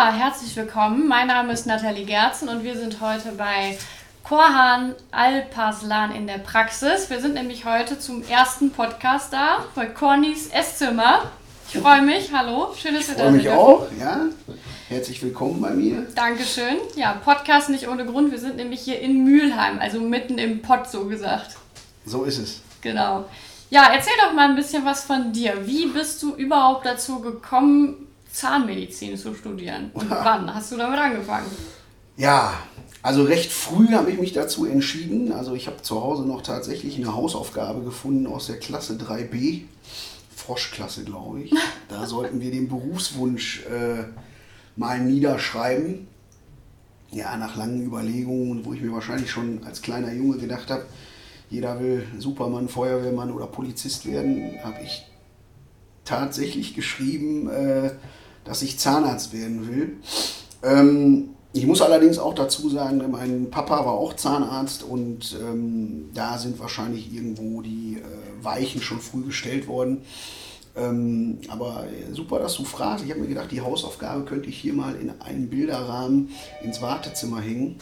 [0.00, 1.08] Ja, herzlich willkommen.
[1.08, 3.76] Mein Name ist Nathalie Gerzen und wir sind heute bei
[4.24, 7.10] Korhan Alpaslan in der Praxis.
[7.10, 11.30] Wir sind nämlich heute zum ersten Podcast da bei Cornys Esszimmer.
[11.70, 12.32] Ich freue mich.
[12.32, 13.42] Hallo, schön, dass ich da seid.
[13.42, 14.20] Ich freue mich auch, ja.
[14.88, 16.06] Herzlich willkommen bei mir.
[16.14, 16.78] Dankeschön.
[16.96, 18.30] Ja, Podcast nicht ohne Grund.
[18.30, 21.56] Wir sind nämlich hier in Mülheim, also mitten im Pott so gesagt.
[22.06, 22.62] So ist es.
[22.80, 23.26] Genau.
[23.68, 25.66] Ja, erzähl doch mal ein bisschen was von dir.
[25.66, 29.90] Wie bist du überhaupt dazu gekommen, Zahnmedizin zu studieren?
[29.94, 31.46] Und wann hast du damit angefangen?
[32.16, 32.54] Ja,
[33.02, 35.32] also recht früh habe ich mich dazu entschieden.
[35.32, 39.62] Also ich habe zu Hause noch tatsächlich eine Hausaufgabe gefunden aus der Klasse 3b.
[40.36, 41.54] Froschklasse, glaube ich.
[41.88, 44.04] Da sollten wir den Berufswunsch äh,
[44.76, 46.08] mal niederschreiben.
[47.10, 50.84] Ja, nach langen Überlegungen, wo ich mir wahrscheinlich schon als kleiner Junge gedacht habe,
[51.48, 55.04] jeder will Supermann, Feuerwehrmann oder Polizist werden, habe ich
[56.04, 57.90] tatsächlich geschrieben, äh,
[58.44, 59.96] dass ich Zahnarzt werden will.
[60.62, 66.38] Ähm, ich muss allerdings auch dazu sagen, mein Papa war auch Zahnarzt und ähm, da
[66.38, 70.02] sind wahrscheinlich irgendwo die äh, Weichen schon früh gestellt worden.
[70.76, 73.04] Ähm, aber super, dass du fragst.
[73.04, 76.30] Ich habe mir gedacht, die Hausaufgabe könnte ich hier mal in einen Bilderrahmen
[76.62, 77.76] ins Wartezimmer hängen.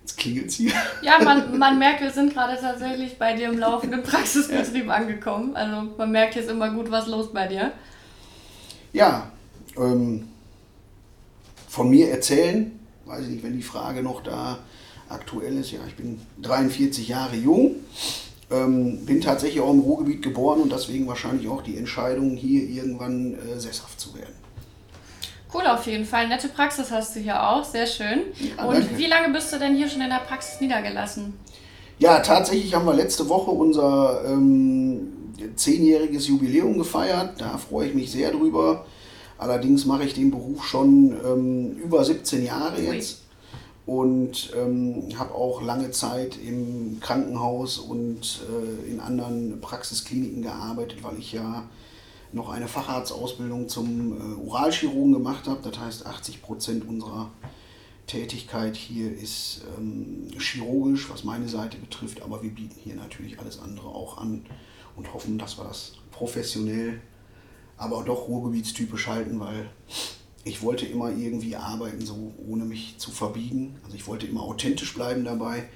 [0.00, 0.72] Jetzt klingelt hier.
[1.02, 5.54] Ja, man, man merkt, wir sind gerade tatsächlich bei dir im laufenden Praxisbetrieb angekommen.
[5.54, 7.72] Also man merkt jetzt immer gut, was los bei dir.
[8.96, 9.30] Ja,
[9.76, 10.28] ähm,
[11.68, 14.58] von mir erzählen, weiß ich nicht, wenn die Frage noch da
[15.08, 15.70] aktuell ist.
[15.70, 17.76] Ja, ich bin 43 Jahre jung
[18.50, 23.34] ähm, bin tatsächlich auch im Ruhrgebiet geboren und deswegen wahrscheinlich auch die Entscheidung, hier irgendwann
[23.34, 24.34] äh, sesshaft zu werden.
[25.52, 26.28] Cool, auf jeden Fall.
[26.28, 28.20] Nette Praxis hast du hier auch, sehr schön.
[28.56, 28.98] Ja, und danke.
[28.98, 31.34] wie lange bist du denn hier schon in der Praxis niedergelassen?
[31.98, 35.15] Ja, tatsächlich haben wir letzte Woche unser ähm,
[35.56, 37.40] zehnjähriges Jubiläum gefeiert.
[37.40, 38.86] Da freue ich mich sehr drüber.
[39.38, 43.22] Allerdings mache ich den Beruf schon ähm, über 17 Jahre jetzt
[43.84, 51.18] und ähm, habe auch lange Zeit im Krankenhaus und äh, in anderen Praxiskliniken gearbeitet, weil
[51.18, 51.68] ich ja
[52.32, 55.60] noch eine Facharztausbildung zum äh, Oralchirurgen gemacht habe.
[55.68, 57.30] Das heißt, 80 Prozent unserer
[58.08, 63.60] Tätigkeit hier ist ähm, chirurgisch, was meine Seite betrifft, aber wir bieten hier natürlich alles
[63.60, 64.44] andere auch an
[64.96, 67.00] und hoffen, dass wir das professionell,
[67.76, 69.70] aber doch ruhrgebietstypisch halten, weil
[70.44, 73.78] ich wollte immer irgendwie arbeiten, so ohne mich zu verbiegen.
[73.84, 75.68] Also ich wollte immer authentisch bleiben dabei.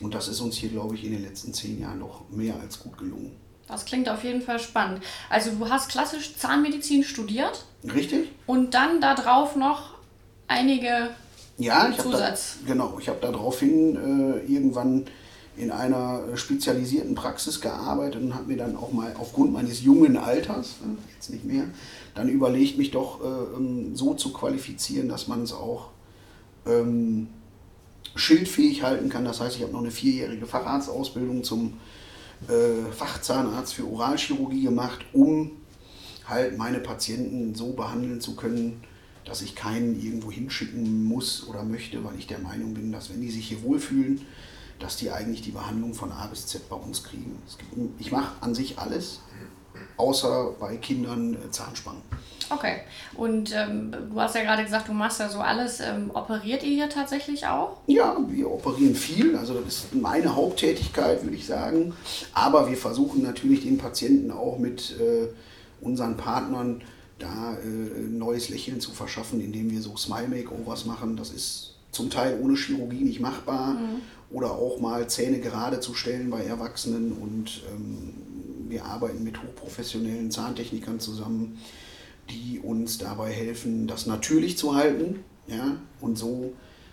[0.00, 2.80] Und das ist uns hier, glaube ich, in den letzten zehn Jahren noch mehr als
[2.80, 3.36] gut gelungen.
[3.68, 5.02] Das klingt auf jeden Fall spannend.
[5.28, 7.66] Also du hast klassisch Zahnmedizin studiert.
[7.84, 8.28] Richtig.
[8.46, 9.94] Und dann darauf noch
[10.48, 11.10] einige
[11.58, 12.58] ja, ich Zusatz.
[12.62, 15.06] Da, genau, ich habe daraufhin äh, irgendwann
[15.56, 20.76] in einer spezialisierten Praxis gearbeitet und habe mir dann auch mal aufgrund meines jungen Alters,
[20.82, 21.64] äh, jetzt nicht mehr,
[22.14, 25.90] dann überlegt, mich doch äh, ähm, so zu qualifizieren, dass man es auch
[26.66, 27.28] ähm,
[28.14, 29.24] schildfähig halten kann.
[29.24, 31.74] Das heißt, ich habe noch eine vierjährige Facharztausbildung zum
[32.48, 35.52] äh, Fachzahnarzt für Oralchirurgie gemacht, um
[36.26, 38.82] halt meine Patienten so behandeln zu können,
[39.24, 43.20] dass ich keinen irgendwo hinschicken muss oder möchte, weil ich der Meinung bin, dass wenn
[43.20, 44.20] die sich hier wohlfühlen,
[44.78, 47.40] dass die eigentlich die Behandlung von A bis Z bei uns kriegen.
[47.58, 49.20] Gibt, ich mache an sich alles,
[49.96, 52.02] außer bei Kindern äh, Zahnspangen.
[52.48, 52.80] Okay.
[53.14, 55.80] Und ähm, du hast ja gerade gesagt, du machst ja so alles.
[55.80, 57.78] Ähm, operiert ihr hier tatsächlich auch?
[57.86, 59.36] Ja, wir operieren viel.
[59.36, 61.94] Also das ist meine Haupttätigkeit, würde ich sagen.
[62.34, 65.28] Aber wir versuchen natürlich den Patienten auch mit äh,
[65.80, 66.82] unseren Partnern
[67.18, 71.16] da äh, neues Lächeln zu verschaffen, indem wir so Smile Makeovers machen.
[71.16, 73.74] Das ist zum Teil ohne Chirurgie nicht machbar.
[73.74, 74.02] Mhm.
[74.30, 78.14] Oder auch mal Zähne gerade zu stellen bei Erwachsenen und ähm,
[78.68, 81.58] wir arbeiten mit hochprofessionellen Zahntechnikern zusammen,
[82.30, 85.20] die uns dabei helfen, das natürlich zu halten.
[85.46, 85.76] Ja?
[86.00, 86.52] Und so,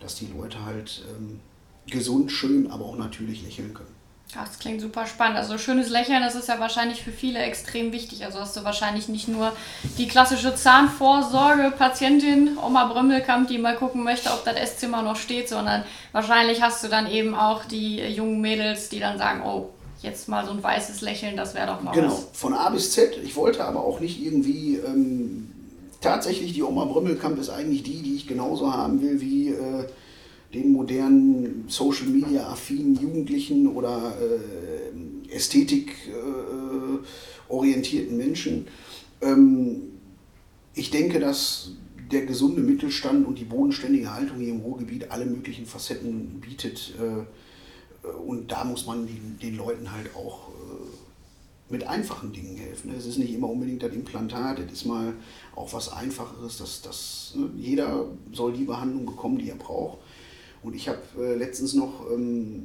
[0.00, 1.40] dass die Leute halt ähm,
[1.86, 4.03] gesund, schön, aber auch natürlich lächeln können.
[4.34, 5.36] Das klingt super spannend.
[5.38, 8.24] Also schönes Lächeln, das ist ja wahrscheinlich für viele extrem wichtig.
[8.24, 9.52] Also hast du wahrscheinlich nicht nur
[9.98, 15.48] die klassische Zahnvorsorge, Patientin Oma Brömmelkamp, die mal gucken möchte, ob das Esszimmer noch steht,
[15.48, 19.70] sondern wahrscheinlich hast du dann eben auch die jungen Mädels, die dann sagen, oh,
[20.02, 22.28] jetzt mal so ein weißes Lächeln, das wäre doch mal Genau, was.
[22.32, 23.16] von A bis Z.
[23.24, 25.50] Ich wollte aber auch nicht irgendwie, ähm,
[26.00, 29.86] tatsächlich die Oma Brümmelkamp ist eigentlich die, die ich genauso haben will wie äh,
[30.54, 36.98] den modernen Social Media affinen Jugendlichen oder äh, Ästhetik äh,
[38.10, 38.66] Menschen.
[39.20, 39.82] Ähm,
[40.74, 41.72] ich denke, dass
[42.10, 46.94] der gesunde Mittelstand und die bodenständige Haltung hier im Ruhrgebiet alle möglichen Facetten bietet.
[47.00, 50.48] Äh, äh, und da muss man den, den Leuten halt auch
[51.70, 52.92] mit einfachen Dingen helfen.
[52.96, 55.14] Es ist nicht immer unbedingt das Implantat, es ist mal
[55.56, 56.58] auch was Einfacheres.
[56.58, 59.98] Dass, dass, ne, jeder soll die Behandlung bekommen, die er braucht.
[60.64, 62.64] Und ich habe äh, letztens noch ähm,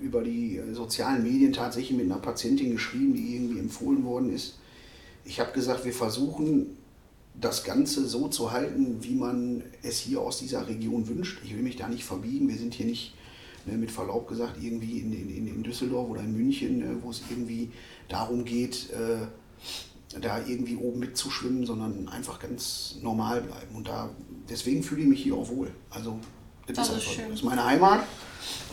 [0.00, 4.58] über die äh, sozialen Medien tatsächlich mit einer Patientin geschrieben, die irgendwie empfohlen worden ist.
[5.24, 6.76] Ich habe gesagt, wir versuchen
[7.40, 11.40] das Ganze so zu halten, wie man es hier aus dieser Region wünscht.
[11.42, 12.48] Ich will mich da nicht verbiegen.
[12.48, 13.14] Wir sind hier nicht
[13.64, 17.22] ne, mit Verlaub gesagt irgendwie in, in, in Düsseldorf oder in München, ne, wo es
[17.30, 17.70] irgendwie
[18.10, 23.74] darum geht, äh, da irgendwie oben mitzuschwimmen, sondern einfach ganz normal bleiben.
[23.74, 24.10] Und da
[24.50, 25.70] deswegen fühle ich mich hier auch wohl.
[25.88, 26.18] Also
[26.78, 27.30] das, das ist, schön.
[27.30, 28.00] das ist meine Heimat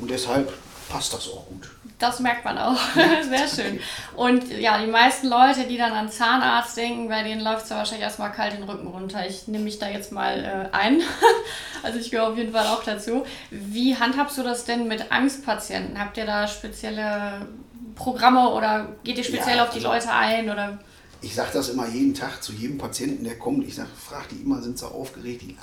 [0.00, 0.52] und deshalb
[0.88, 1.68] passt das auch gut.
[1.98, 2.78] Das merkt man auch.
[2.94, 3.80] Sehr schön.
[4.14, 7.76] Und ja, die meisten Leute, die dann an Zahnarzt denken, bei denen läuft es ja
[7.76, 9.26] wahrscheinlich erstmal kalt den Rücken runter.
[9.26, 11.00] Ich nehme mich da jetzt mal äh, ein.
[11.82, 13.24] also ich gehöre auf jeden Fall auch dazu.
[13.50, 15.98] Wie handhabst du das denn mit Angstpatienten?
[15.98, 17.48] Habt ihr da spezielle
[17.94, 20.50] Programme oder geht ihr speziell ja, auf die also Leute ein?
[20.50, 20.78] Oder?
[21.22, 23.66] Ich sage das immer jeden Tag zu jedem Patienten, der kommt.
[23.66, 25.42] Ich sage, frage die immer, sind sie aufgeregt?
[25.42, 25.56] Die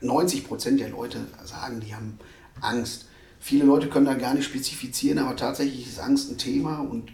[0.00, 2.18] 90 Prozent der Leute sagen, die haben
[2.60, 3.06] Angst.
[3.40, 7.12] Viele Leute können da gar nicht spezifizieren, aber tatsächlich ist Angst ein Thema und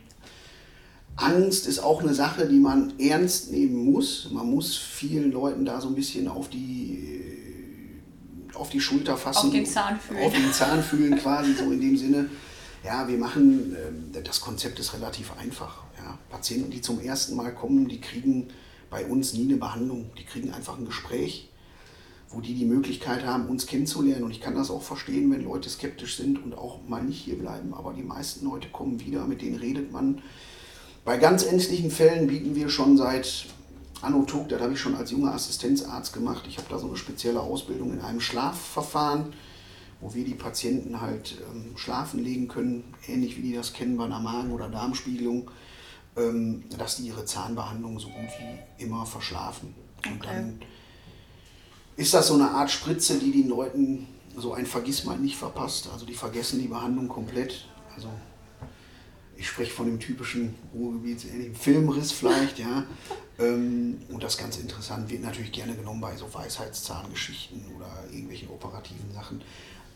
[1.17, 4.31] Angst ist auch eine Sache, die man ernst nehmen muss.
[4.33, 8.01] Man muss vielen Leuten da so ein bisschen auf die,
[8.55, 9.49] auf die Schulter fassen.
[9.49, 10.25] Auf den Zahn fühlen.
[10.25, 12.31] Auf den Zahn fühlen quasi so in dem Sinne.
[12.83, 15.83] Ja, wir machen, ähm, das Konzept ist relativ einfach.
[15.99, 16.19] Ja.
[16.31, 18.49] Patienten, die zum ersten Mal kommen, die kriegen
[18.91, 20.11] bei uns nie eine Behandlung.
[20.19, 21.52] Die kriegen einfach ein Gespräch
[22.33, 24.25] wo die die Möglichkeit haben, uns kennenzulernen.
[24.25, 27.39] Und ich kann das auch verstehen, wenn Leute skeptisch sind und auch mal nicht hier
[27.39, 27.75] bleiben.
[27.75, 30.23] Aber die meisten Leute kommen wieder, mit denen redet man.
[31.05, 33.47] Bei ganz ängstlichen Fällen bieten wir schon seit
[34.03, 36.45] Anno Tug, das habe ich schon als junger Assistenzarzt gemacht.
[36.49, 39.33] Ich habe da so eine spezielle Ausbildung in einem Schlafverfahren,
[40.01, 44.05] wo wir die Patienten halt ähm, schlafen legen können, ähnlich wie die das kennen bei
[44.05, 45.51] einer Magen- oder Darmspiegelung,
[46.17, 49.75] ähm, dass die ihre Zahnbehandlung so gut wie immer verschlafen.
[50.05, 50.29] Und okay.
[50.35, 50.61] dann
[51.97, 54.07] ist das so eine Art Spritze, die den Leuten
[54.37, 55.89] so ein Vergissmal nicht verpasst.
[55.93, 57.67] Also die vergessen die Behandlung komplett.
[57.95, 58.09] Also
[59.37, 62.85] ich spreche von dem typischen Ruhrgebietsähnlichen Filmriss vielleicht, ja.
[63.39, 69.13] Ähm, und das ganz interessant wird natürlich gerne genommen bei so Weisheitszahngeschichten oder irgendwelchen operativen
[69.13, 69.43] Sachen.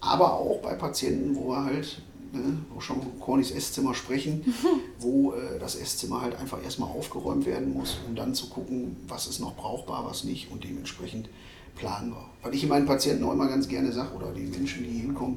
[0.00, 2.02] Aber auch bei Patienten, wo wir halt,
[2.32, 4.54] ne, wo schon Cornys Esszimmer sprechen,
[4.98, 9.26] wo äh, das Esszimmer halt einfach erstmal aufgeräumt werden muss, um dann zu gucken, was
[9.26, 11.28] ist noch brauchbar, was nicht und dementsprechend
[11.76, 12.30] planbar.
[12.42, 15.36] Was ich meinen Patienten auch immer ganz gerne sage, oder den Menschen, die hinkommen,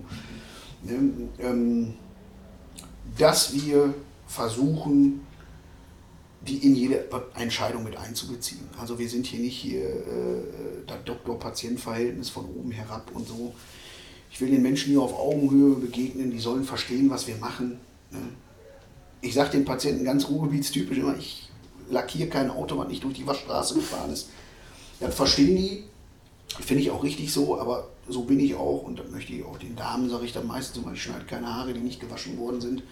[0.83, 1.93] ne, ähm,
[3.17, 3.93] dass wir
[4.27, 5.21] versuchen,
[6.41, 7.05] die in jede
[7.35, 8.61] Entscheidung mit einzubeziehen.
[8.79, 13.53] Also wir sind hier nicht hier äh, das Doktor-Patient-Verhältnis von oben herab und so.
[14.31, 17.79] Ich will den Menschen hier auf Augenhöhe begegnen, die sollen verstehen, was wir machen.
[18.11, 18.19] Ne?
[19.21, 21.49] Ich sage den Patienten ganz ruhrgebietstypisch immer, ich
[21.89, 24.29] lackiere kein Auto, was nicht durch die Waschstraße gefahren ist.
[24.99, 25.83] Das verstehen die,
[26.59, 29.57] Finde ich auch richtig so, aber so bin ich auch und dann möchte ich auch
[29.57, 32.59] den Damen, sage ich dann meistens immer, ich schneide keine Haare, die nicht gewaschen worden
[32.59, 32.83] sind.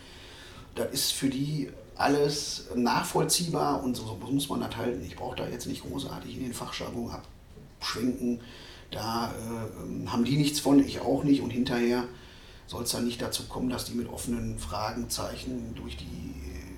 [0.76, 5.04] Das ist für die alles nachvollziehbar und so, so muss man das halten.
[5.06, 7.12] Ich brauche da jetzt nicht großartig in den Fachjargon
[7.80, 8.42] abschwenken.
[8.92, 12.04] Da äh, haben die nichts von, ich auch nicht und hinterher
[12.68, 16.34] soll es dann nicht dazu kommen, dass die mit offenen Fragenzeichen durch die,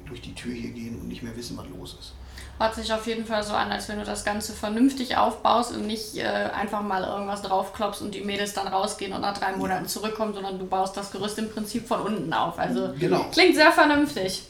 [0.08, 2.14] durch die Tür hier gehen und nicht mehr wissen, was los ist.
[2.60, 5.88] Hört sich auf jeden Fall so an, als wenn du das Ganze vernünftig aufbaust und
[5.88, 9.88] nicht äh, einfach mal irgendwas draufklopfst und die Mädels dann rausgehen und nach drei Monaten
[9.88, 12.60] zurückkommen, sondern du baust das Gerüst im Prinzip von unten auf.
[12.60, 13.26] Also genau.
[13.31, 14.44] klingt sehr vernünftig.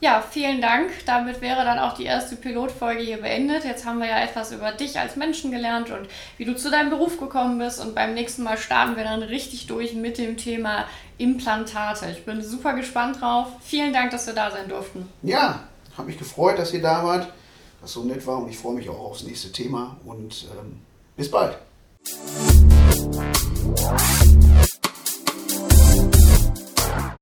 [0.00, 0.90] Ja, vielen Dank.
[1.06, 3.64] Damit wäre dann auch die erste Pilotfolge hier beendet.
[3.64, 6.08] Jetzt haben wir ja etwas über dich als Menschen gelernt und
[6.38, 7.80] wie du zu deinem Beruf gekommen bist.
[7.80, 10.84] Und beim nächsten Mal starten wir dann richtig durch mit dem Thema
[11.18, 12.06] Implantate.
[12.12, 13.48] Ich bin super gespannt drauf.
[13.60, 15.06] Vielen Dank, dass wir da sein durften.
[15.22, 15.64] Ja,
[15.98, 17.28] habe mich gefreut, dass ihr da wart
[17.80, 18.38] was so nett war.
[18.38, 20.80] Und ich freue mich auch aufs nächste Thema und ähm,
[21.16, 21.58] bis bald.